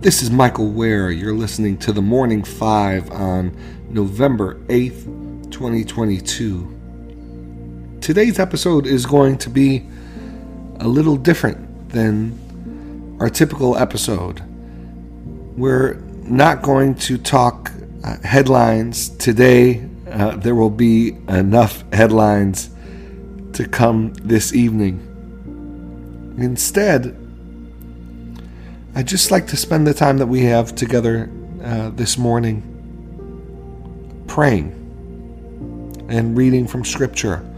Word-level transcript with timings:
This 0.00 0.22
is 0.22 0.30
Michael 0.30 0.70
Wear. 0.70 1.10
You're 1.10 1.34
listening 1.34 1.76
to 1.78 1.90
the 1.90 2.00
Morning 2.00 2.44
Five 2.44 3.10
on 3.10 3.52
November 3.90 4.54
8th, 4.68 5.50
2022. 5.50 7.98
Today's 8.00 8.38
episode 8.38 8.86
is 8.86 9.06
going 9.06 9.38
to 9.38 9.50
be 9.50 9.84
a 10.78 10.86
little 10.86 11.16
different 11.16 11.88
than 11.88 13.16
our 13.18 13.28
typical 13.28 13.76
episode. 13.76 14.40
We're 15.58 15.94
not 16.22 16.62
going 16.62 16.94
to 16.94 17.18
talk 17.18 17.72
uh, 18.04 18.18
headlines 18.22 19.08
today. 19.08 19.84
Uh, 20.08 20.36
there 20.36 20.54
will 20.54 20.70
be 20.70 21.16
enough 21.28 21.82
headlines 21.92 22.70
to 23.54 23.66
come 23.66 24.14
this 24.14 24.54
evening. 24.54 26.36
Instead, 26.38 27.27
I'd 28.98 29.06
just 29.06 29.30
like 29.30 29.46
to 29.46 29.56
spend 29.56 29.86
the 29.86 29.94
time 29.94 30.18
that 30.18 30.26
we 30.26 30.42
have 30.46 30.74
together 30.74 31.30
uh, 31.62 31.90
this 31.90 32.18
morning 32.18 32.64
praying 34.26 34.72
and 36.08 36.36
reading 36.36 36.66
from 36.66 36.84
Scripture. 36.84 37.48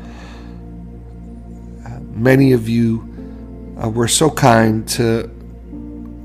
Uh, 1.86 1.98
many 2.10 2.52
of 2.52 2.68
you 2.68 3.74
uh, 3.82 3.88
were 3.88 4.06
so 4.06 4.28
kind 4.28 4.86
to 4.88 5.30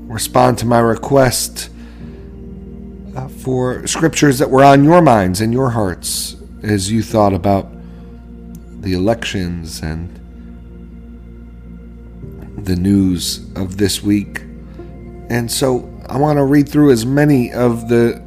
respond 0.06 0.58
to 0.58 0.66
my 0.66 0.80
request 0.80 1.70
uh, 3.16 3.26
for 3.26 3.86
scriptures 3.86 4.38
that 4.38 4.50
were 4.50 4.64
on 4.64 4.84
your 4.84 5.00
minds 5.00 5.40
and 5.40 5.50
your 5.50 5.70
hearts 5.70 6.36
as 6.62 6.92
you 6.92 7.02
thought 7.02 7.32
about 7.32 7.70
the 8.82 8.92
elections 8.92 9.80
and 9.80 10.14
the 12.66 12.76
news 12.76 13.50
of 13.56 13.78
this 13.78 14.02
week. 14.02 14.42
And 15.28 15.50
so 15.50 15.92
I 16.08 16.18
want 16.18 16.38
to 16.38 16.44
read 16.44 16.68
through 16.68 16.92
as 16.92 17.04
many 17.04 17.52
of 17.52 17.88
the 17.88 18.22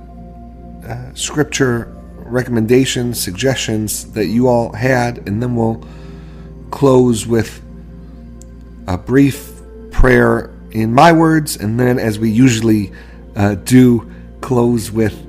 uh, 0.86 1.14
scripture 1.16 1.95
recommendations, 2.16 3.22
suggestions 3.22 4.11
that 4.14 4.28
you 4.28 4.47
all 4.47 4.73
had, 4.73 5.27
and 5.27 5.42
then 5.42 5.55
we'll 5.55 5.83
close 6.72 7.25
with 7.25 7.64
a 8.88 8.97
brief 8.97 9.61
prayer 9.92 10.53
in 10.72 10.94
my 10.94 11.11
words, 11.11 11.55
and 11.55 11.80
then, 11.80 11.97
as 11.97 12.20
we 12.20 12.30
usually 12.30 12.92
uh, 13.36 13.55
do, 13.55 14.11
close 14.42 14.92
with 14.92 15.25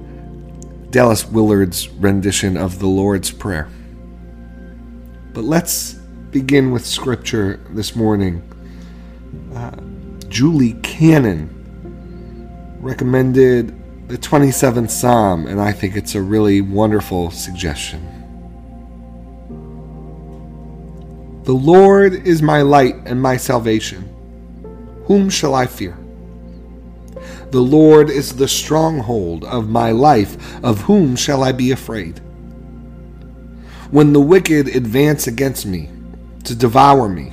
Dallas 0.91 1.25
Willard's 1.27 1.89
rendition 1.89 2.57
of 2.57 2.79
the 2.79 2.87
Lord's 2.87 3.31
Prayer. 3.31 3.69
But 5.33 5.45
let's 5.45 5.95
begin 6.31 6.73
with 6.73 6.85
scripture 6.85 7.61
this 7.71 7.95
morning. 7.95 8.43
Uh, 9.55 9.77
Julie 10.29 10.75
Cannon 10.83 11.60
recommended 12.81 14.09
the 14.09 14.19
27th 14.19 14.91
Psalm, 14.91 15.47
and 15.47 15.61
I 15.61 15.71
think 15.73 15.97
it's 15.97 16.15
a 16.15 16.23
really 16.23 16.61
wonderful 16.61 17.31
suggestion. 17.31 18.07
The 21.45 21.53
Lord 21.53 22.27
is 22.27 22.43
my 22.43 22.63
light 22.63 22.97
and 23.05 23.21
my 23.21 23.37
salvation. 23.37 24.09
Whom 25.05 25.31
shall 25.31 25.55
I 25.55 25.67
fear? 25.67 25.97
The 27.51 27.61
Lord 27.61 28.11
is 28.11 28.37
the 28.37 28.49
stronghold 28.49 29.45
of 29.45 29.69
my 29.69 29.91
life. 29.91 30.63
Of 30.65 30.83
whom 30.83 31.17
shall 31.17 31.43
I 31.43 31.53
be 31.53 31.73
afraid? 31.73 32.19
When 33.91 34.13
the 34.13 34.21
wicked 34.21 34.69
advance 34.69 35.27
against 35.27 35.67
me 35.67 35.91
to 36.45 36.55
devour 36.55 37.09
me, 37.09 37.33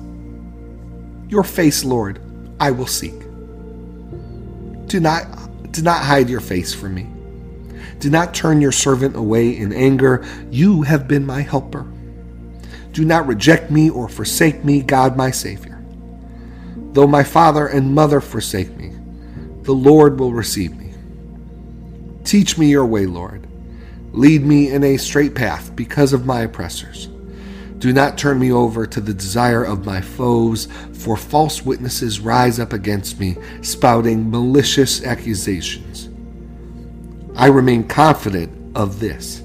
Your 1.31 1.45
face, 1.45 1.85
Lord, 1.85 2.19
I 2.59 2.71
will 2.71 2.87
seek. 2.87 3.17
Do 4.87 4.99
not, 4.99 5.71
do 5.71 5.81
not 5.81 6.03
hide 6.03 6.29
your 6.29 6.41
face 6.41 6.73
from 6.73 6.93
me. 6.93 7.07
Do 7.99 8.09
not 8.09 8.33
turn 8.33 8.59
your 8.59 8.73
servant 8.73 9.15
away 9.15 9.55
in 9.55 9.71
anger. 9.71 10.25
You 10.49 10.81
have 10.81 11.07
been 11.07 11.25
my 11.25 11.41
helper. 11.41 11.87
Do 12.91 13.05
not 13.05 13.27
reject 13.27 13.71
me 13.71 13.89
or 13.89 14.09
forsake 14.09 14.65
me, 14.65 14.81
God 14.81 15.15
my 15.15 15.31
Savior. 15.31 15.81
Though 16.91 17.07
my 17.07 17.23
father 17.23 17.65
and 17.67 17.95
mother 17.95 18.19
forsake 18.19 18.75
me, 18.75 18.93
the 19.61 19.71
Lord 19.71 20.19
will 20.19 20.33
receive 20.33 20.75
me. 20.75 20.93
Teach 22.25 22.57
me 22.57 22.69
your 22.69 22.85
way, 22.85 23.05
Lord. 23.05 23.47
Lead 24.11 24.43
me 24.43 24.69
in 24.69 24.83
a 24.83 24.97
straight 24.97 25.33
path 25.33 25.73
because 25.77 26.11
of 26.11 26.25
my 26.25 26.41
oppressors. 26.41 27.07
Do 27.81 27.91
not 27.91 28.15
turn 28.15 28.37
me 28.37 28.51
over 28.51 28.85
to 28.85 29.01
the 29.01 29.13
desire 29.13 29.63
of 29.63 29.87
my 29.87 30.01
foes, 30.01 30.67
for 30.93 31.17
false 31.17 31.63
witnesses 31.65 32.19
rise 32.19 32.59
up 32.59 32.73
against 32.73 33.19
me, 33.19 33.37
spouting 33.63 34.29
malicious 34.29 35.03
accusations. 35.03 36.07
I 37.35 37.47
remain 37.47 37.87
confident 37.87 38.77
of 38.77 38.99
this. 38.99 39.41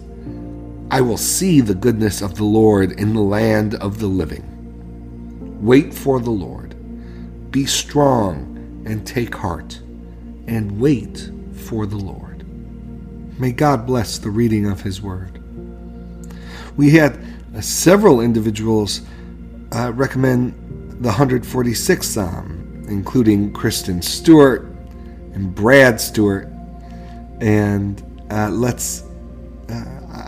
I 0.90 1.00
will 1.00 1.16
see 1.16 1.62
the 1.62 1.74
goodness 1.74 2.20
of 2.20 2.34
the 2.34 2.44
Lord 2.44 3.00
in 3.00 3.14
the 3.14 3.22
land 3.22 3.74
of 3.76 4.00
the 4.00 4.06
living. 4.06 4.44
Wait 5.64 5.94
for 5.94 6.20
the 6.20 6.28
Lord. 6.28 6.74
Be 7.50 7.64
strong 7.64 8.84
and 8.84 9.06
take 9.06 9.34
heart, 9.34 9.80
and 10.46 10.78
wait 10.78 11.30
for 11.54 11.86
the 11.86 11.96
Lord. 11.96 12.44
May 13.40 13.52
God 13.52 13.86
bless 13.86 14.18
the 14.18 14.28
reading 14.28 14.66
of 14.66 14.82
His 14.82 15.00
word. 15.00 15.42
We 16.76 16.90
had 16.90 17.18
several 17.62 18.20
individuals 18.20 19.02
uh, 19.72 19.92
recommend 19.94 21.02
the 21.02 21.10
146th 21.10 22.04
Psalm, 22.04 22.84
including 22.88 23.52
Kristen 23.52 24.00
Stewart 24.02 24.62
and 25.32 25.54
Brad 25.54 26.00
Stewart. 26.00 26.48
And 27.40 28.02
uh, 28.30 28.50
let's, 28.50 29.02
uh, 29.68 29.84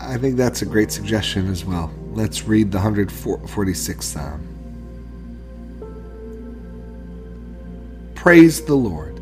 I 0.07 0.17
think 0.17 0.37
that's 0.37 0.61
a 0.61 0.65
great 0.65 0.91
suggestion 0.91 1.49
as 1.49 1.65
well. 1.65 1.91
Let's 2.11 2.43
read 2.43 2.71
the 2.71 2.79
146th 2.79 4.03
Psalm. 4.03 4.45
Praise 8.15 8.63
the 8.63 8.75
Lord. 8.75 9.21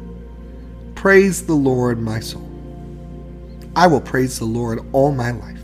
Praise 0.96 1.46
the 1.46 1.54
Lord, 1.54 2.00
my 2.00 2.20
soul. 2.20 2.50
I 3.76 3.86
will 3.86 4.02
praise 4.02 4.40
the 4.40 4.46
Lord 4.46 4.80
all 4.92 5.12
my 5.12 5.32
life. 5.32 5.62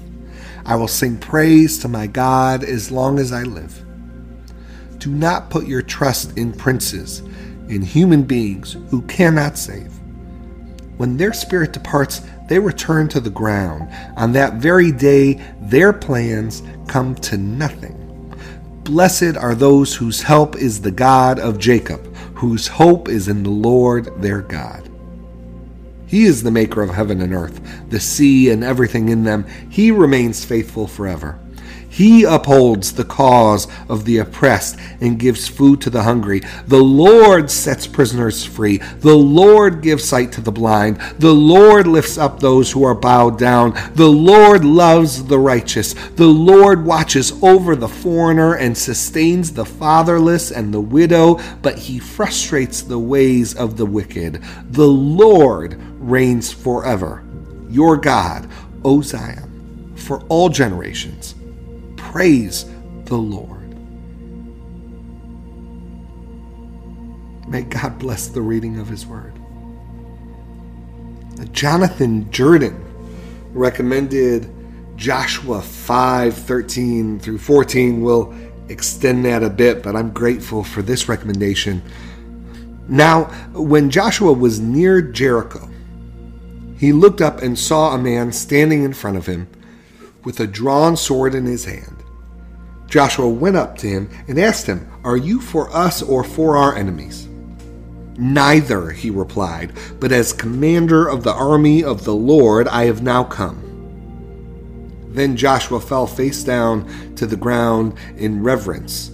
I 0.66 0.76
will 0.76 0.88
sing 0.88 1.18
praise 1.18 1.80
to 1.80 1.88
my 1.88 2.08
God 2.08 2.64
as 2.64 2.92
long 2.92 3.20
as 3.20 3.32
I 3.32 3.44
live. 3.44 3.84
Do 4.98 5.12
not 5.12 5.50
put 5.50 5.68
your 5.68 5.82
trust 5.82 6.38
in 6.38 6.54
princes, 6.54 7.20
in 7.68 7.82
human 7.82 8.24
beings 8.24 8.78
who 8.90 9.02
cannot 9.04 9.58
save. 9.58 9.92
When 10.98 11.18
their 11.18 11.34
spirit 11.34 11.74
departs, 11.74 12.22
they 12.48 12.60
return 12.60 13.10
to 13.10 13.20
the 13.20 13.30
ground. 13.30 13.90
On 14.16 14.32
that 14.34 14.56
very 14.56 14.92
day, 14.92 15.42
their 15.60 15.92
plans 15.92 16.64
come 16.88 17.16
to 17.16 17.38
nothing. 17.38 18.00
Blessed 18.84 19.36
are 19.38 19.56
those 19.56 19.96
whose 19.96 20.22
help 20.22 20.56
is 20.56 20.82
the 20.82 20.92
God 20.92 21.40
of 21.40 21.58
Jacob, 21.58 22.16
whose 22.36 22.68
hope 22.68 23.10
is 23.10 23.28
in 23.28 23.44
the 23.44 23.50
Lord 23.50 24.22
their 24.22 24.42
God. 24.42 24.90
He 26.14 26.26
is 26.26 26.44
the 26.44 26.52
maker 26.52 26.84
of 26.84 26.92
heaven 26.92 27.22
and 27.22 27.34
earth, 27.34 27.60
the 27.90 28.00
sea 28.00 28.52
and 28.52 28.64
everything 28.64 29.10
in 29.10 29.24
them. 29.24 29.48
He 29.68 29.90
remains 29.90 30.46
faithful 30.46 30.86
forever. 30.86 31.40
He 31.90 32.24
upholds 32.24 32.94
the 32.94 33.04
cause 33.04 33.68
of 33.90 34.06
the 34.06 34.20
oppressed 34.20 34.78
and 35.02 35.18
gives 35.18 35.48
food 35.48 35.82
to 35.82 35.90
the 35.90 36.04
hungry. 36.04 36.42
The 36.68 36.84
Lord 36.84 37.50
sets 37.50 37.88
prisoners 37.88 38.46
free. 38.46 38.78
The 38.78 39.16
Lord 39.16 39.82
gives 39.82 40.04
sight 40.04 40.32
to 40.34 40.42
the 40.42 40.52
blind. 40.52 41.00
The 41.18 41.34
Lord 41.34 41.88
lifts 41.88 42.20
up 42.20 42.40
those 42.40 42.72
who 42.72 42.84
are 42.84 42.94
bowed 42.94 43.40
down. 43.40 43.74
The 43.96 44.10
Lord 44.10 44.64
loves 44.64 45.24
the 45.24 45.40
righteous. 45.40 45.94
The 45.94 46.28
Lord 46.28 46.86
watches 46.86 47.34
over 47.44 47.76
the 47.76 47.88
foreigner 47.88 48.56
and 48.56 48.78
sustains 48.78 49.52
the 49.52 49.66
fatherless 49.66 50.52
and 50.52 50.72
the 50.72 50.82
widow, 50.82 51.40
but 51.64 51.80
he 51.80 51.98
frustrates 51.98 52.82
the 52.82 53.00
ways 53.00 53.56
of 53.56 53.78
the 53.78 53.86
wicked. 53.88 54.44
The 54.70 54.88
Lord 54.88 55.80
reigns 56.10 56.52
forever. 56.52 57.24
Your 57.70 57.98
God, 57.98 58.50
O 58.84 59.02
Zion, 59.02 59.94
for 59.96 60.22
all 60.26 60.50
generations. 60.50 61.36
Praise 61.98 62.66
the 63.06 63.18
Lord. 63.18 63.62
May 67.48 67.64
God 67.64 68.00
bless 68.00 68.28
the 68.28 68.42
reading 68.42 68.80
of 68.80 68.88
His 68.88 69.06
Word. 69.06 69.34
Jonathan 71.52 72.30
Jordan 72.32 72.84
recommended 73.54 74.50
Joshua 74.96 75.62
5 75.62 76.34
13 76.36 77.20
through 77.20 77.38
14. 77.38 78.02
We'll 78.02 78.34
extend 78.70 79.26
that 79.26 79.44
a 79.44 79.50
bit, 79.50 79.84
but 79.84 79.96
I'm 79.96 80.12
grateful 80.12 80.64
for 80.64 80.82
this 80.82 81.10
recommendation. 81.10 81.82
Now, 82.88 83.26
when 83.54 83.90
Joshua 83.90 84.34
was 84.34 84.60
near 84.60 85.02
Jericho, 85.02 85.70
he 86.84 86.92
looked 86.92 87.22
up 87.22 87.42
and 87.42 87.58
saw 87.58 87.94
a 87.94 87.98
man 87.98 88.30
standing 88.34 88.84
in 88.84 88.92
front 88.92 89.16
of 89.16 89.26
him 89.26 89.48
with 90.26 90.42
a 90.42 90.46
drawn 90.46 90.98
sword 90.98 91.34
in 91.34 91.46
his 91.46 91.64
hand. 91.64 92.04
Joshua 92.88 93.30
went 93.30 93.56
up 93.56 93.78
to 93.78 93.88
him 93.88 94.10
and 94.28 94.38
asked 94.38 94.66
him, 94.66 94.92
Are 95.06 95.16
you 95.16 95.40
for 95.40 95.74
us 95.74 96.02
or 96.02 96.26
for 96.26 96.58
our 96.58 96.76
enemies? 96.76 97.30
Neither, 98.18 98.90
he 98.90 99.10
replied, 99.10 99.72
but 100.02 100.12
as 100.12 100.34
commander 100.34 101.08
of 101.08 101.24
the 101.24 101.32
army 101.32 101.86
of 101.86 102.04
the 102.04 102.14
Lord 102.14 102.68
I 102.68 102.84
have 102.84 103.02
now 103.02 103.24
come. 103.24 103.62
Then 105.08 105.38
Joshua 105.38 105.80
fell 105.80 106.06
face 106.06 106.44
down 106.44 107.16
to 107.16 107.26
the 107.26 107.38
ground 107.38 107.94
in 108.18 108.44
reverence 108.44 109.10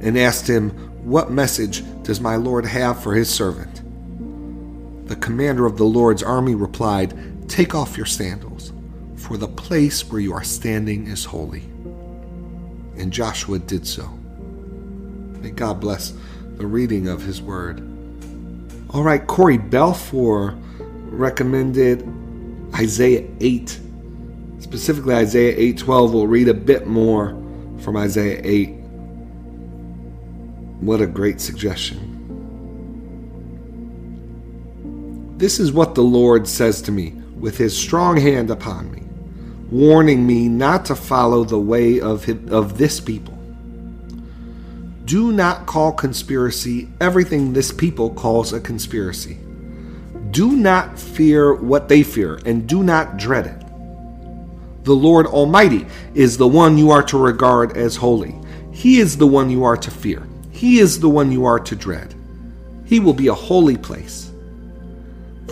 and 0.00 0.18
asked 0.18 0.48
him, 0.48 0.70
What 1.04 1.30
message 1.30 1.84
does 2.02 2.20
my 2.20 2.34
Lord 2.34 2.66
have 2.66 3.00
for 3.00 3.14
his 3.14 3.30
servant? 3.30 3.71
The 5.12 5.20
commander 5.20 5.66
of 5.66 5.76
the 5.76 5.84
Lord's 5.84 6.22
army 6.22 6.54
replied, 6.54 7.46
Take 7.46 7.74
off 7.74 7.98
your 7.98 8.06
sandals, 8.06 8.72
for 9.16 9.36
the 9.36 9.46
place 9.46 10.10
where 10.10 10.22
you 10.22 10.32
are 10.32 10.42
standing 10.42 11.06
is 11.06 11.26
holy 11.26 11.64
and 12.96 13.12
Joshua 13.12 13.58
did 13.58 13.86
so. 13.86 14.06
May 15.42 15.50
God 15.50 15.80
bless 15.82 16.14
the 16.56 16.66
reading 16.66 17.08
of 17.08 17.20
his 17.20 17.42
word. 17.42 17.86
All 18.88 19.02
right, 19.02 19.26
Corey 19.26 19.58
Belfour 19.58 20.58
recommended 21.10 22.08
Isaiah 22.74 23.28
8, 23.40 23.80
specifically 24.60 25.14
Isaiah 25.14 25.54
8:12. 25.58 26.14
We'll 26.14 26.26
read 26.26 26.48
a 26.48 26.54
bit 26.54 26.86
more 26.86 27.36
from 27.80 27.98
Isaiah 27.98 28.40
8. 28.42 28.70
What 30.80 31.02
a 31.02 31.06
great 31.06 31.38
suggestion. 31.38 32.11
This 35.42 35.58
is 35.58 35.72
what 35.72 35.96
the 35.96 36.04
Lord 36.04 36.46
says 36.46 36.80
to 36.82 36.92
me 36.92 37.14
with 37.36 37.58
his 37.58 37.76
strong 37.76 38.16
hand 38.16 38.48
upon 38.48 38.92
me 38.92 39.02
warning 39.72 40.24
me 40.24 40.48
not 40.48 40.84
to 40.84 40.94
follow 40.94 41.42
the 41.42 41.58
way 41.58 41.98
of, 41.98 42.28
of 42.52 42.78
this 42.78 43.00
people. 43.00 43.36
Do 45.04 45.32
not 45.32 45.66
call 45.66 45.94
conspiracy 45.94 46.90
everything 47.00 47.52
this 47.52 47.72
people 47.72 48.10
calls 48.10 48.52
a 48.52 48.60
conspiracy. 48.60 49.36
Do 50.30 50.52
not 50.52 50.96
fear 50.96 51.54
what 51.54 51.88
they 51.88 52.04
fear, 52.04 52.38
and 52.46 52.68
do 52.68 52.84
not 52.84 53.16
dread 53.16 53.48
it. 53.48 54.84
The 54.84 54.94
Lord 54.94 55.26
Almighty 55.26 55.88
is 56.14 56.38
the 56.38 56.46
one 56.46 56.78
you 56.78 56.92
are 56.92 57.02
to 57.02 57.18
regard 57.18 57.76
as 57.76 57.96
holy. 57.96 58.36
He 58.70 59.00
is 59.00 59.16
the 59.16 59.26
one 59.26 59.50
you 59.50 59.64
are 59.64 59.76
to 59.76 59.90
fear. 59.90 60.24
He 60.52 60.78
is 60.78 61.00
the 61.00 61.08
one 61.08 61.32
you 61.32 61.44
are 61.46 61.58
to 61.58 61.74
dread. 61.74 62.14
He 62.84 63.00
will 63.00 63.12
be 63.12 63.26
a 63.26 63.34
holy 63.34 63.76
place 63.76 64.31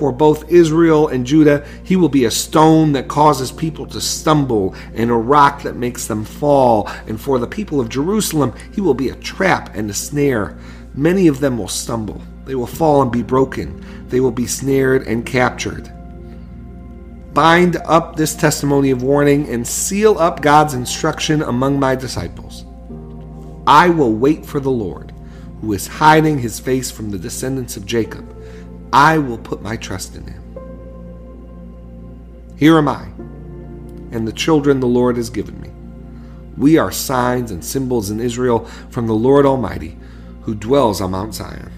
for 0.01 0.11
both 0.11 0.51
Israel 0.51 1.09
and 1.09 1.27
Judah, 1.27 1.63
he 1.85 1.95
will 1.95 2.09
be 2.09 2.25
a 2.25 2.31
stone 2.31 2.93
that 2.93 3.07
causes 3.07 3.53
people 3.53 3.85
to 3.89 4.01
stumble 4.01 4.75
and 4.95 5.11
a 5.11 5.15
rock 5.15 5.63
that 5.63 5.77
makes 5.77 6.07
them 6.07 6.25
fall. 6.25 6.89
And 7.07 7.21
for 7.21 7.39
the 7.39 7.47
people 7.47 7.81
of 7.81 7.91
Jerusalem, 7.91 8.55
he 8.73 8.81
will 8.81 8.95
be 8.95 9.11
a 9.11 9.15
trap 9.17 9.77
and 9.77 9.91
a 9.91 9.95
snare. 9.95 10.57
Many 10.95 11.29
of 11.29 11.41
them 11.41 11.59
will 11.59 11.69
stumble. 11.69 12.23
They 12.47 12.55
will 12.55 12.67
fall 12.67 13.03
and 13.03 13.13
be 13.13 13.23
broken. 13.23 13.85
They 14.09 14.21
will 14.21 14.31
be 14.31 14.47
snared 14.47 15.07
and 15.07 15.27
captured. 15.27 15.93
Bind 17.35 17.77
up 17.85 18.17
this 18.17 18.35
testimony 18.35 18.93
of 18.93 19.03
warning 19.03 19.51
and 19.51 19.69
seal 19.69 20.19
up 20.19 20.41
God's 20.41 20.73
instruction 20.73 21.43
among 21.43 21.79
my 21.79 21.95
disciples. 21.95 22.65
I 23.67 23.91
will 23.91 24.15
wait 24.15 24.47
for 24.47 24.61
the 24.61 24.71
Lord, 24.71 25.13
who 25.61 25.75
is 25.75 25.87
hiding 25.87 26.39
his 26.39 26.59
face 26.59 26.91
from 26.91 27.11
the 27.11 27.19
descendants 27.19 27.77
of 27.77 27.85
Jacob 27.85 28.40
I 28.93 29.19
will 29.19 29.39
put 29.39 29.63
my 29.63 29.77
trust 29.77 30.17
in 30.17 30.27
him. 30.27 30.43
Here 32.57 32.77
am 32.77 32.89
I, 32.89 33.05
and 34.11 34.27
the 34.27 34.33
children 34.33 34.81
the 34.81 34.87
Lord 34.87 35.17
has 35.17 35.31
given 35.31 35.61
me. 35.61 35.71
We 36.57 36.77
are 36.77 36.93
signs 36.93 37.51
and 37.51 37.65
symbols 37.65 38.11
in 38.11 38.21
Israel 38.21 38.67
from 38.91 39.07
the 39.07 39.15
Lord 39.15 39.47
Almighty, 39.47 39.97
who 40.43 40.55
dwells 40.55 41.01
on 41.01 41.13
Mount 41.13 41.35
Zion. 41.35 41.73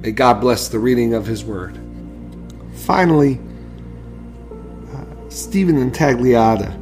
May 0.00 0.12
God 0.12 0.40
bless 0.40 0.68
the 0.68 0.78
reading 0.78 1.14
of 1.14 1.26
his 1.26 1.44
word. 1.44 1.78
Finally, 2.74 3.40
uh, 4.94 5.28
Stephen 5.28 5.76
Intagliata 5.76 6.76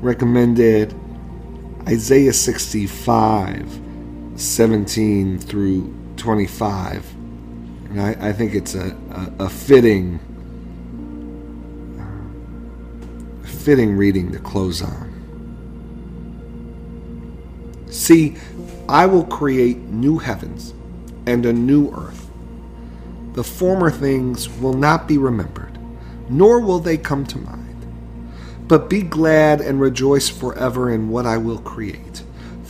recommended 0.00 0.94
Isaiah 1.88 2.32
65, 2.32 3.80
17 4.36 5.38
through 5.38 5.94
25. 6.16 7.09
And 7.90 8.00
I, 8.00 8.28
I 8.28 8.32
think 8.32 8.54
it's 8.54 8.74
a, 8.74 8.96
a, 9.38 9.44
a 9.44 9.48
fitting 9.50 10.20
fitting 13.44 13.96
reading 13.96 14.32
to 14.32 14.38
close 14.38 14.80
on. 14.82 15.10
See, 17.90 18.36
I 18.88 19.06
will 19.06 19.24
create 19.24 19.78
new 19.78 20.18
heavens 20.18 20.72
and 21.26 21.44
a 21.44 21.52
new 21.52 21.90
earth. 21.94 22.30
The 23.34 23.44
former 23.44 23.90
things 23.90 24.48
will 24.48 24.72
not 24.72 25.06
be 25.06 25.18
remembered, 25.18 25.78
nor 26.28 26.60
will 26.60 26.80
they 26.80 26.96
come 26.96 27.26
to 27.26 27.38
mind. 27.38 27.86
But 28.66 28.88
be 28.88 29.02
glad 29.02 29.60
and 29.60 29.80
rejoice 29.80 30.28
forever 30.28 30.90
in 30.90 31.10
what 31.10 31.26
I 31.26 31.36
will 31.36 31.58
create. 31.58 32.09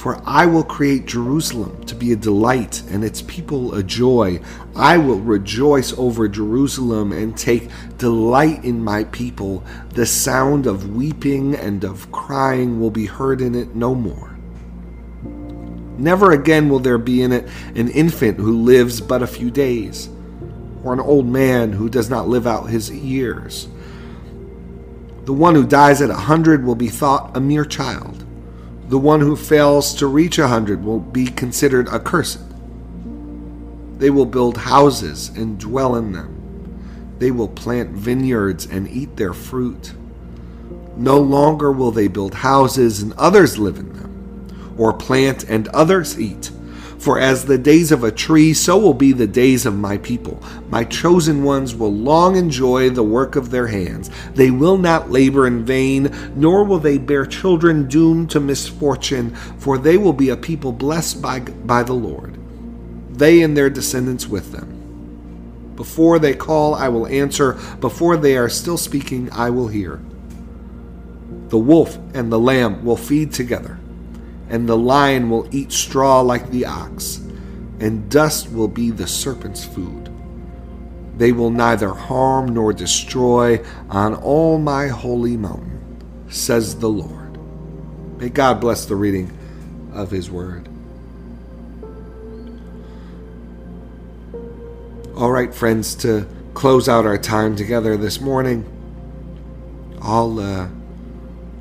For 0.01 0.19
I 0.25 0.47
will 0.47 0.65
create 0.65 1.05
Jerusalem 1.05 1.85
to 1.85 1.95
be 1.95 2.11
a 2.11 2.17
delight 2.17 2.83
and 2.89 3.05
its 3.05 3.21
people 3.21 3.75
a 3.75 3.83
joy. 3.83 4.41
I 4.75 4.97
will 4.97 5.21
rejoice 5.21 5.93
over 5.93 6.27
Jerusalem 6.27 7.13
and 7.13 7.37
take 7.37 7.69
delight 7.99 8.65
in 8.65 8.83
my 8.83 9.05
people. 9.05 9.63
The 9.91 10.07
sound 10.07 10.67
of 10.67 10.97
weeping 10.97 11.55
and 11.55 11.85
of 11.85 12.11
crying 12.13 12.81
will 12.81 12.91
be 12.91 13.05
heard 13.05 13.43
in 13.43 13.55
it 13.55 13.75
no 13.75 13.95
more. 13.95 14.39
Never 15.99 16.33
again 16.33 16.71
will 16.71 16.79
there 16.79 16.97
be 16.97 17.21
in 17.21 17.31
it 17.33 17.47
an 17.75 17.91
infant 17.91 18.39
who 18.39 18.63
lives 18.63 19.03
but 19.03 19.23
a 19.23 19.27
few 19.27 19.51
days, 19.51 20.09
or 20.83 20.95
an 20.95 21.01
old 21.01 21.27
man 21.27 21.75
who 21.75 21.91
does 21.91 22.09
not 22.09 22.27
live 22.27 22.47
out 22.47 22.71
his 22.71 22.91
years. 22.91 23.69
The 25.27 25.35
one 25.35 25.55
who 25.55 25.67
dies 25.67 26.01
at 26.01 26.09
a 26.09 26.15
hundred 26.15 26.65
will 26.65 26.75
be 26.75 26.89
thought 26.89 27.37
a 27.37 27.41
mere 27.41 27.67
child 27.67 28.25
the 28.91 28.99
one 28.99 29.21
who 29.21 29.37
fails 29.37 29.95
to 29.95 30.09
reach 30.09 30.37
a 30.37 30.49
hundred 30.49 30.83
will 30.85 30.99
be 30.99 31.25
considered 31.25 31.89
accursed. 31.91 32.41
They 33.99 34.11
will 34.11 34.27
build 34.27 34.57
houses 34.57 35.29
and 35.29 35.61
dwell 35.61 35.95
in 35.95 36.11
them. 36.11 37.15
They 37.21 37.31
will 37.31 37.47
plant 37.47 37.91
vineyards 37.91 38.67
and 38.67 38.89
eat 38.89 39.15
their 39.15 39.33
fruit. 39.33 39.93
No 40.97 41.21
longer 41.21 41.71
will 41.71 41.93
they 41.93 42.09
build 42.09 42.35
houses 42.35 43.01
and 43.01 43.13
others 43.13 43.59
live 43.59 43.79
in 43.79 43.93
them, 43.93 44.75
or 44.77 44.93
plant 44.93 45.45
and 45.49 45.69
others 45.69 46.19
eat 46.19 46.51
for 47.01 47.19
as 47.19 47.47
the 47.47 47.59
days 47.59 47.91
of 47.91 48.05
a 48.05 48.13
tree, 48.13 48.53
so 48.53 48.79
will 48.79 48.95
be 48.95 49.13
the 49.13 49.27
days 49.27 49.65
of 49.65 49.75
my 49.75 49.97
people. 49.99 50.41
My 50.69 50.85
chosen 50.85 51.43
ones 51.43 51.75
will 51.75 51.93
long 51.93 52.37
enjoy 52.37 52.91
the 52.91 53.03
work 53.03 53.37
of 53.37 53.51
their 53.51 53.67
hands. 53.69 54.11
They 54.35 54.51
will 54.51 54.77
not 54.77 55.11
labor 55.11 55.47
in 55.47 55.65
vain, 55.65 56.15
nor 56.37 56.63
will 56.63 56.79
they 56.79 56.99
bear 56.99 57.25
children 57.25 57.89
doomed 57.89 58.31
to 58.31 58.41
misfortune, 58.41 59.35
for 59.59 59.79
they 59.79 59.97
will 59.97 60.13
be 60.13 60.29
a 60.29 60.37
people 60.37 60.73
blessed 60.73 61.23
by, 61.23 61.41
by 61.41 61.83
the 61.83 61.95
Lord, 61.95 62.39
they 63.11 63.41
and 63.41 63.57
their 63.57 63.71
descendants 63.71 64.29
with 64.29 64.53
them. 64.53 64.77
Before 65.77 66.19
they 66.19 66.35
call, 66.35 66.75
I 66.75 66.89
will 66.89 67.07
answer. 67.07 67.55
Before 67.81 68.19
they 68.19 68.37
are 68.37 68.51
still 68.51 68.77
speaking, 68.77 69.31
I 69.33 69.49
will 69.49 69.69
hear. 69.69 70.03
The 71.49 71.59
wolf 71.59 71.99
and 72.13 72.31
the 72.31 72.39
lamb 72.39 72.85
will 72.85 72.99
feed 72.99 73.33
together, 73.33 73.80
and 74.51 74.69
the 74.69 74.77
lion 74.77 75.31
will 75.31 75.49
eat 75.55 75.73
straw 75.73 76.21
like 76.21 76.51
the 76.51 76.67
ox, 76.67 77.17
and 77.79 78.11
dust 78.11 78.53
will 78.53 78.69
be 78.69 78.91
the 78.91 79.07
serpent's 79.07 79.65
food. 79.65 80.13
They 81.17 81.33
will 81.33 81.51
neither 81.51 81.91
harm 81.91 82.53
nor 82.53 82.73
destroy 82.73 83.65
on 83.89 84.15
all 84.15 84.59
my 84.59 84.89
holy 84.89 85.37
mountain, 85.37 86.27
says 86.29 86.77
the 86.77 86.89
Lord. 86.89 87.39
May 88.19 88.29
God 88.29 88.61
bless 88.61 88.87
the 88.87 88.97
reading 88.97 89.37
of 89.93 90.11
his 90.11 90.31
word. 90.31 90.69
All 95.17 95.31
right, 95.31 95.55
friends, 95.55 95.95
to 95.97 96.27
close 96.55 96.89
out 96.89 97.07
our 97.07 97.19
time 97.19 97.55
together 97.55 97.97
this 97.97 98.21
morning, 98.21 98.65
I'll 100.03 100.41
uh, 100.41 100.69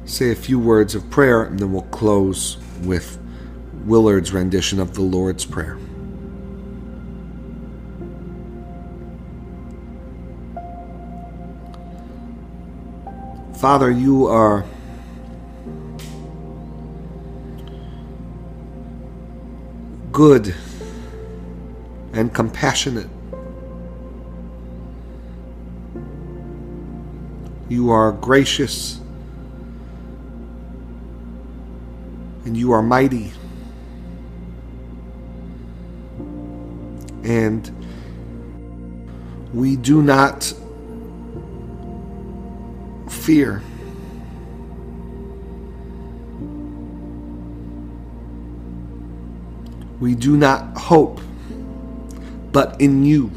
say 0.06 0.32
a 0.32 0.36
few 0.36 0.58
words 0.58 0.96
of 0.96 1.10
prayer 1.10 1.44
and 1.44 1.60
then 1.60 1.72
we'll 1.72 1.82
close 1.84 2.58
with 2.86 3.20
Willard's 3.86 4.32
rendition 4.32 4.80
of 4.80 4.94
the 4.94 5.02
Lord's 5.02 5.46
Prayer. 5.46 5.78
Father, 13.60 13.92
you 13.92 14.26
are 14.28 14.64
good 20.14 20.56
and 22.14 22.34
compassionate. 22.34 23.10
You 27.68 27.92
are 27.92 28.14
gracious 28.14 29.02
and 32.46 32.56
you 32.56 32.72
are 32.72 32.82
mighty. 32.82 33.32
And 37.24 37.70
we 39.54 39.76
do 39.76 40.02
not 40.02 40.54
fear. 43.10 43.62
We 50.00 50.16
do 50.16 50.38
not 50.38 50.78
hope, 50.78 51.20
but 52.52 52.80
in 52.80 53.04
you. 53.04 53.32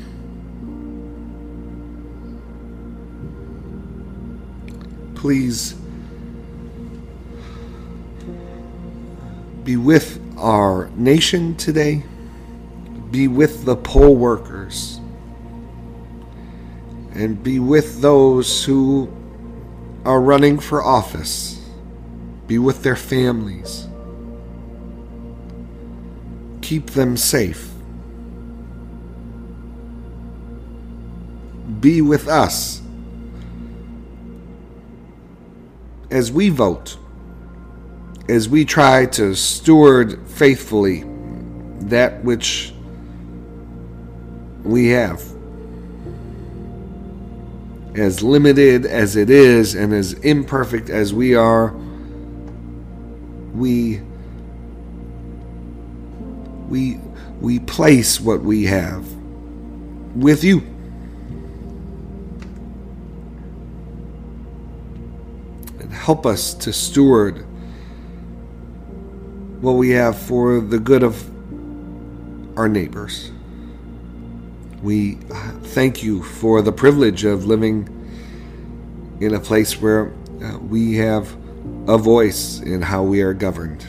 Please 5.17 5.75
be 9.65 9.77
with 9.77 10.21
our 10.39 10.89
nation 10.97 11.57
today, 11.57 12.03
be 13.11 13.29
with 13.29 13.65
the 13.65 13.77
poll 13.77 14.17
workers, 14.17 15.01
and 17.15 17.43
be 17.43 17.59
with 17.59 18.01
those 18.01 18.65
who 18.65 19.11
are 20.05 20.21
running 20.21 20.59
for 20.59 20.83
office. 20.83 21.59
Be 22.47 22.59
with 22.59 22.83
their 22.83 22.97
families. 22.97 23.87
Keep 26.61 26.91
them 26.91 27.17
safe. 27.17 27.71
Be 31.81 32.03
with 32.03 32.29
us 32.29 32.83
as 36.11 36.31
we 36.31 36.51
vote, 36.51 36.99
as 38.29 38.49
we 38.49 38.65
try 38.65 39.07
to 39.07 39.35
steward 39.35 40.27
faithfully 40.29 41.05
that 41.81 42.23
which 42.25 42.73
we 44.63 44.89
have 44.89 45.21
as 47.95 48.23
limited 48.23 48.87
as 48.87 49.17
it 49.17 49.29
is 49.29 49.75
and 49.75 49.93
as 49.93 50.15
imperfect 50.15 50.89
as 50.89 51.13
we 51.13 51.35
are, 51.35 51.75
we 53.55 54.01
we 56.69 56.99
we 57.41 57.59
place 57.59 58.21
what 58.21 58.41
we 58.41 58.65
have 58.65 59.07
with 60.15 60.43
you. 60.43 60.61
And 65.81 65.93
help 65.93 66.25
us 66.25 66.55
to 66.55 66.73
steward 66.73 67.45
what 69.63 69.75
we 69.75 69.91
have 69.91 70.19
for 70.19 70.61
the 70.61 70.79
good 70.79 71.05
of 71.05 71.25
our 72.59 72.69
neighbors. 72.69 73.31
We 74.83 75.15
thank 75.63 76.03
you 76.03 76.25
for 76.25 76.63
the 76.63 76.73
privilege 76.73 77.25
of 77.25 77.47
living 77.47 77.89
in 79.21 79.35
a 79.35 79.39
place 79.39 79.81
where 79.81 80.13
uh, 80.43 80.59
we 80.59 80.97
have 80.97 81.33
a 81.87 81.97
voice 81.97 82.59
in 82.59 82.83
how 82.83 83.05
we 83.05 83.23
are 83.23 83.33
governed. 83.33 83.87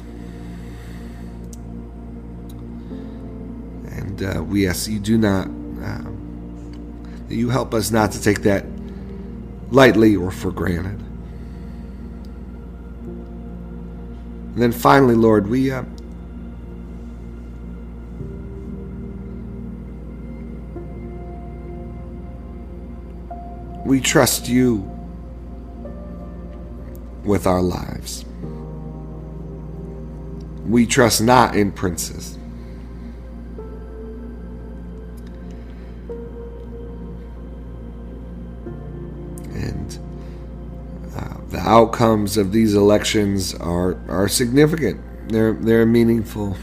And 3.87 4.21
uh, 4.21 4.43
we 4.43 4.67
ask 4.67 4.87
you 4.87 4.99
do 4.99 5.17
not, 5.17 5.47
uh, 5.81 6.07
you 7.29 7.49
help 7.49 7.73
us 7.73 7.89
not 7.89 8.11
to 8.11 8.21
take 8.21 8.43
that 8.43 8.63
lightly 9.71 10.15
or 10.15 10.29
for 10.29 10.51
granted. 10.51 11.03
And 14.53 14.61
then 14.61 14.71
finally, 14.71 15.15
Lord, 15.15 15.47
we 15.47 15.71
uh, 15.71 15.83
We 23.85 23.99
trust 23.99 24.47
you 24.47 24.89
with 27.25 27.45
our 27.45 27.61
lives. 27.61 28.23
We 30.65 30.85
trust 30.85 31.21
not 31.21 31.55
in 31.55 31.73
princes. 31.73 32.37
Outcomes 41.63 42.37
of 42.37 42.51
these 42.51 42.73
elections 42.73 43.53
are, 43.55 43.97
are 44.09 44.27
significant. 44.27 45.01
They're, 45.29 45.53
they're 45.53 45.85
meaningful. 45.85 46.57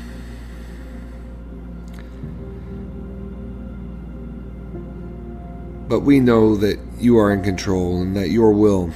But 5.89 6.01
we 6.01 6.21
know 6.21 6.55
that 6.57 6.79
you 6.99 7.19
are 7.19 7.33
in 7.33 7.43
control 7.43 8.01
and 8.01 8.17
that 8.17 8.31
your 8.31 8.53
will 8.53 8.93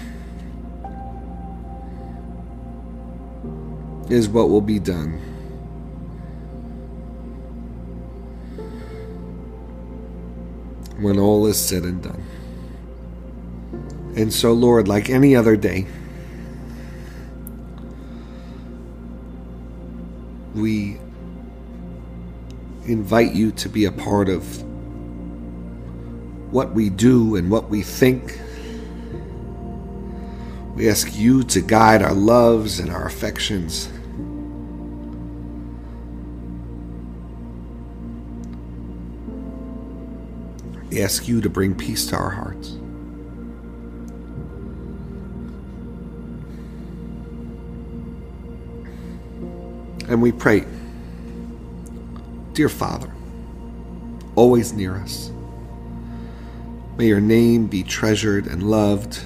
is 4.09 4.29
what 4.29 4.49
will 4.49 4.61
be 4.61 4.79
done. 4.79 5.21
When 11.01 11.19
all 11.19 11.47
is 11.47 11.59
said 11.59 11.83
and 11.83 12.03
done. 12.03 12.23
And 14.17 14.33
so, 14.33 14.53
Lord, 14.53 14.87
like 14.87 15.11
any 15.11 15.35
other 15.35 15.57
day, 15.57 15.87
we 20.55 20.99
invite 22.87 23.35
you 23.35 23.51
to 23.51 23.69
be 23.69 23.87
a 23.87 23.93
part 23.93 24.29
of 24.29 24.63
what 26.53 26.73
we 26.73 26.91
do 26.91 27.35
and 27.35 27.51
what 27.51 27.69
we 27.69 27.83
think. 27.83 28.39
We 30.77 30.89
ask 30.89 31.17
you 31.17 31.43
to 31.45 31.61
guide 31.61 32.03
our 32.03 32.15
loves 32.15 32.79
and 32.79 32.91
our 32.91 33.07
affections. 33.07 33.89
We 40.91 41.03
ask 41.03 41.27
you 41.27 41.41
to 41.41 41.51
bring 41.51 41.75
peace 41.75 42.07
to 42.09 42.17
our 42.17 42.31
hearts. 42.31 42.77
And 50.15 50.23
we 50.23 50.31
pray, 50.31 50.65
dear 52.53 52.69
Father, 52.69 53.11
always 54.37 54.73
near 54.73 54.95
us 54.95 55.33
May 56.97 57.09
your 57.09 57.21
name 57.21 57.67
be 57.67 57.83
treasured 57.83 58.47
and 58.47 58.71
loved. 58.71 59.21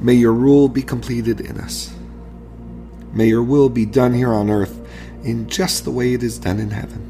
May 0.00 0.12
your 0.12 0.34
rule 0.34 0.68
be 0.68 0.82
completed 0.82 1.40
in 1.40 1.58
us. 1.58 1.94
May 3.12 3.28
your 3.28 3.42
will 3.42 3.70
be 3.70 3.86
done 3.86 4.12
here 4.12 4.32
on 4.32 4.50
earth 4.50 4.86
in 5.24 5.48
just 5.48 5.84
the 5.84 5.90
way 5.90 6.12
it 6.12 6.22
is 6.22 6.38
done 6.38 6.60
in 6.60 6.70
heaven. 6.70 7.06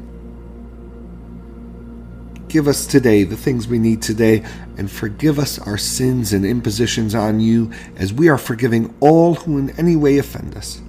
Give 2.47 2.67
us 2.67 2.87
today 2.87 3.25
the 3.25 3.35
things 3.35 3.67
we 3.67 3.77
need 3.77 4.01
today, 4.01 4.45
and 4.77 4.89
forgive 4.89 5.37
us 5.37 5.59
our 5.59 5.77
sins 5.77 6.31
and 6.31 6.45
impositions 6.45 7.13
on 7.13 7.41
you, 7.41 7.71
as 7.97 8.13
we 8.13 8.29
are 8.29 8.37
forgiving 8.37 8.95
all 9.01 9.35
who 9.35 9.57
in 9.57 9.69
any 9.71 9.95
way 9.97 10.17
offend 10.17 10.55
us. 10.55 10.81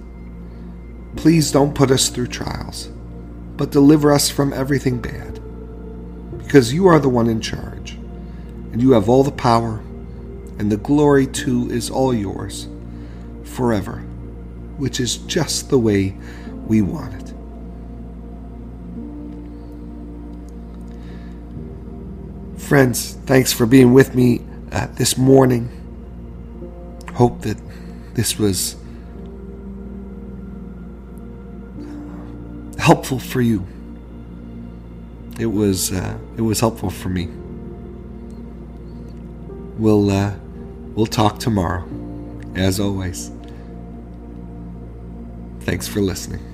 Please 1.15 1.51
don't 1.51 1.75
put 1.75 1.91
us 1.91 2.09
through 2.09 2.27
trials, 2.27 2.87
but 3.57 3.71
deliver 3.71 4.11
us 4.11 4.29
from 4.29 4.53
everything 4.53 4.99
bad, 4.99 5.39
because 6.39 6.73
you 6.73 6.87
are 6.87 6.99
the 6.99 7.09
one 7.09 7.27
in 7.27 7.41
charge, 7.41 7.91
and 8.71 8.81
you 8.81 8.91
have 8.91 9.07
all 9.07 9.23
the 9.23 9.31
power, 9.31 9.81
and 10.57 10.71
the 10.71 10.77
glory 10.77 11.27
too 11.27 11.69
is 11.69 11.89
all 11.89 12.13
yours, 12.13 12.67
forever, 13.43 13.97
which 14.77 14.99
is 14.99 15.17
just 15.17 15.69
the 15.69 15.77
way 15.77 16.17
we 16.65 16.81
want 16.81 17.13
it. 17.13 17.33
Friends, 22.59 23.13
thanks 23.25 23.51
for 23.51 23.65
being 23.65 23.93
with 23.93 24.15
me 24.15 24.41
uh, 24.71 24.87
this 24.95 25.17
morning. 25.17 25.69
Hope 27.13 27.41
that 27.41 27.57
this 28.13 28.39
was 28.39 28.75
helpful 32.81 33.19
for 33.19 33.41
you. 33.41 33.65
It 35.39 35.45
was 35.45 35.91
uh, 35.91 36.17
it 36.37 36.41
was 36.41 36.59
helpful 36.59 36.89
for 36.89 37.09
me. 37.09 37.27
We'll 39.77 40.09
uh, 40.09 40.33
we'll 40.95 41.05
talk 41.05 41.39
tomorrow, 41.39 41.87
as 42.55 42.79
always. 42.79 43.31
Thanks 45.61 45.87
for 45.87 46.01
listening. 46.01 46.50